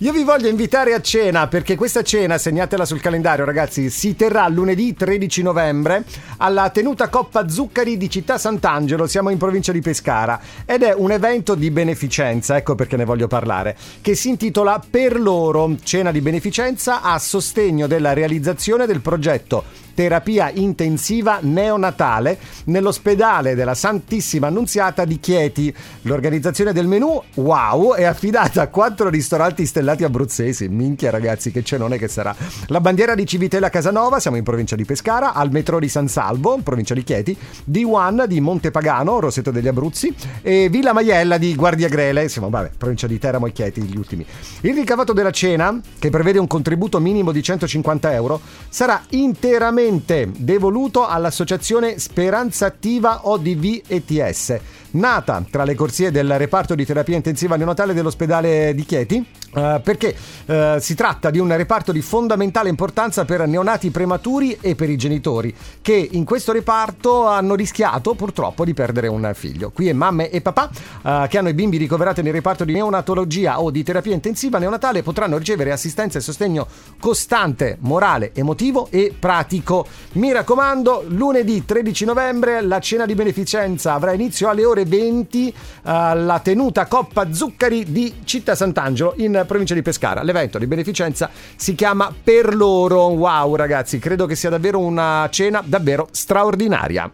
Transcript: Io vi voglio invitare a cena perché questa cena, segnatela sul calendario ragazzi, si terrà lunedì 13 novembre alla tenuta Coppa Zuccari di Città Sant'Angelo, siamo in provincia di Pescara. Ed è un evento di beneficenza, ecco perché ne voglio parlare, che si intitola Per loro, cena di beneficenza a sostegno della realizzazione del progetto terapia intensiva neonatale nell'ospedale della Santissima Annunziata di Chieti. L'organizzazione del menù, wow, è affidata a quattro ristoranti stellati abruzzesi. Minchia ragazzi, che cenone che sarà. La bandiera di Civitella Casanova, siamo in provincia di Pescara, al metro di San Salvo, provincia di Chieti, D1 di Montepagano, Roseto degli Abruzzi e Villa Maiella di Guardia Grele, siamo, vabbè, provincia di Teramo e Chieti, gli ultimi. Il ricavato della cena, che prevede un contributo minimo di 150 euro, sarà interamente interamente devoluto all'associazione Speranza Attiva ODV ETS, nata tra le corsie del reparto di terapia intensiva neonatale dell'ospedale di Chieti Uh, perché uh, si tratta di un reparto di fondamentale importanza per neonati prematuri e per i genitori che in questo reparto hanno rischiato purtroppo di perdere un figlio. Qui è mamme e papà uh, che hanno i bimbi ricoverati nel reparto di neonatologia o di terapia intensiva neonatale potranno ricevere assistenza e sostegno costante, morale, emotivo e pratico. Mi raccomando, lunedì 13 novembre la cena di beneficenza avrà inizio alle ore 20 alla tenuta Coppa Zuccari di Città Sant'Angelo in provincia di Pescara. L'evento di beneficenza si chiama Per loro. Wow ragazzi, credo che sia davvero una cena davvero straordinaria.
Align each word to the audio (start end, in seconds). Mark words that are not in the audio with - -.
Io 0.00 0.12
vi 0.12 0.22
voglio 0.22 0.46
invitare 0.46 0.94
a 0.94 1.00
cena 1.00 1.48
perché 1.48 1.74
questa 1.74 2.02
cena, 2.02 2.38
segnatela 2.38 2.84
sul 2.84 3.00
calendario 3.00 3.44
ragazzi, 3.44 3.90
si 3.90 4.14
terrà 4.14 4.46
lunedì 4.46 4.94
13 4.94 5.42
novembre 5.42 6.04
alla 6.36 6.70
tenuta 6.70 7.08
Coppa 7.08 7.48
Zuccari 7.48 7.96
di 7.96 8.08
Città 8.08 8.38
Sant'Angelo, 8.38 9.08
siamo 9.08 9.30
in 9.30 9.38
provincia 9.38 9.72
di 9.72 9.80
Pescara. 9.80 10.40
Ed 10.64 10.84
è 10.84 10.94
un 10.94 11.10
evento 11.10 11.56
di 11.56 11.72
beneficenza, 11.72 12.56
ecco 12.56 12.76
perché 12.76 12.96
ne 12.96 13.04
voglio 13.04 13.26
parlare, 13.26 13.76
che 14.00 14.14
si 14.14 14.28
intitola 14.28 14.80
Per 14.88 15.18
loro, 15.18 15.74
cena 15.82 16.12
di 16.12 16.20
beneficenza 16.20 17.02
a 17.02 17.18
sostegno 17.18 17.88
della 17.88 18.12
realizzazione 18.12 18.86
del 18.86 19.00
progetto 19.00 19.87
terapia 19.98 20.48
intensiva 20.54 21.40
neonatale 21.42 22.38
nell'ospedale 22.66 23.56
della 23.56 23.74
Santissima 23.74 24.46
Annunziata 24.46 25.04
di 25.04 25.18
Chieti. 25.18 25.74
L'organizzazione 26.02 26.72
del 26.72 26.86
menù, 26.86 27.20
wow, 27.34 27.94
è 27.94 28.04
affidata 28.04 28.62
a 28.62 28.68
quattro 28.68 29.08
ristoranti 29.08 29.66
stellati 29.66 30.04
abruzzesi. 30.04 30.68
Minchia 30.68 31.10
ragazzi, 31.10 31.50
che 31.50 31.64
cenone 31.64 31.98
che 31.98 32.06
sarà. 32.06 32.32
La 32.66 32.80
bandiera 32.80 33.16
di 33.16 33.26
Civitella 33.26 33.70
Casanova, 33.70 34.20
siamo 34.20 34.36
in 34.36 34.44
provincia 34.44 34.76
di 34.76 34.84
Pescara, 34.84 35.32
al 35.32 35.50
metro 35.50 35.80
di 35.80 35.88
San 35.88 36.06
Salvo, 36.06 36.60
provincia 36.62 36.94
di 36.94 37.02
Chieti, 37.02 37.36
D1 37.68 38.26
di 38.26 38.40
Montepagano, 38.40 39.18
Roseto 39.18 39.50
degli 39.50 39.66
Abruzzi 39.66 40.14
e 40.42 40.68
Villa 40.68 40.92
Maiella 40.92 41.38
di 41.38 41.56
Guardia 41.56 41.88
Grele, 41.88 42.28
siamo, 42.28 42.50
vabbè, 42.50 42.70
provincia 42.78 43.08
di 43.08 43.18
Teramo 43.18 43.46
e 43.46 43.52
Chieti, 43.52 43.82
gli 43.82 43.96
ultimi. 43.96 44.24
Il 44.60 44.74
ricavato 44.76 45.12
della 45.12 45.32
cena, 45.32 45.76
che 45.98 46.08
prevede 46.08 46.38
un 46.38 46.46
contributo 46.46 47.00
minimo 47.00 47.32
di 47.32 47.42
150 47.42 48.12
euro, 48.12 48.40
sarà 48.68 49.02
interamente 49.08 49.86
interamente 49.88 50.30
devoluto 50.36 51.06
all'associazione 51.06 51.98
Speranza 51.98 52.66
Attiva 52.66 53.28
ODV 53.28 53.82
ETS, 53.86 54.58
nata 54.92 55.44
tra 55.50 55.64
le 55.64 55.74
corsie 55.74 56.10
del 56.10 56.38
reparto 56.38 56.74
di 56.74 56.84
terapia 56.84 57.16
intensiva 57.16 57.56
neonatale 57.56 57.94
dell'ospedale 57.94 58.74
di 58.74 58.84
Chieti 58.84 59.26
Uh, 59.58 59.80
perché 59.82 60.14
uh, 60.46 60.78
si 60.78 60.94
tratta 60.94 61.30
di 61.30 61.40
un 61.40 61.54
reparto 61.56 61.90
di 61.90 62.00
fondamentale 62.00 62.68
importanza 62.68 63.24
per 63.24 63.44
neonati 63.48 63.90
prematuri 63.90 64.56
e 64.60 64.76
per 64.76 64.88
i 64.88 64.96
genitori 64.96 65.52
che 65.82 66.08
in 66.12 66.24
questo 66.24 66.52
reparto 66.52 67.26
hanno 67.26 67.56
rischiato 67.56 68.14
purtroppo 68.14 68.64
di 68.64 68.72
perdere 68.72 69.08
un 69.08 69.32
figlio. 69.34 69.70
Qui 69.70 69.88
è 69.88 69.92
mamme 69.92 70.30
e 70.30 70.40
papà 70.40 70.70
uh, 71.02 71.26
che 71.26 71.38
hanno 71.38 71.48
i 71.48 71.54
bimbi 71.54 71.76
ricoverati 71.76 72.22
nel 72.22 72.32
reparto 72.32 72.64
di 72.64 72.72
neonatologia 72.72 73.60
o 73.60 73.72
di 73.72 73.82
terapia 73.82 74.14
intensiva 74.14 74.58
neonatale 74.58 75.02
potranno 75.02 75.38
ricevere 75.38 75.72
assistenza 75.72 76.18
e 76.18 76.20
sostegno 76.20 76.68
costante, 77.00 77.78
morale, 77.80 78.30
emotivo 78.34 78.86
e 78.90 79.12
pratico. 79.18 79.86
Mi 80.12 80.30
raccomando, 80.30 81.04
lunedì 81.08 81.64
13 81.64 82.04
novembre 82.04 82.60
la 82.60 82.78
cena 82.78 83.06
di 83.06 83.16
beneficenza 83.16 83.94
avrà 83.94 84.12
inizio 84.12 84.48
alle 84.48 84.64
ore 84.64 84.84
20 84.84 85.54
alla 85.82 86.38
tenuta 86.38 86.86
Coppa 86.86 87.32
Zuccari 87.32 87.90
di 87.90 88.20
Città 88.22 88.54
Sant'Angelo 88.54 89.14
in 89.16 89.44
provincia 89.48 89.74
di 89.74 89.82
Pescara. 89.82 90.22
L'evento 90.22 90.58
di 90.58 90.66
beneficenza 90.68 91.28
si 91.56 91.74
chiama 91.74 92.14
Per 92.22 92.54
loro. 92.54 93.06
Wow 93.06 93.56
ragazzi, 93.56 93.98
credo 93.98 94.26
che 94.26 94.36
sia 94.36 94.50
davvero 94.50 94.78
una 94.78 95.26
cena 95.32 95.62
davvero 95.64 96.08
straordinaria. 96.12 97.10